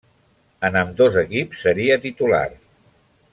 [0.69, 2.45] En ambdós equips seria titular.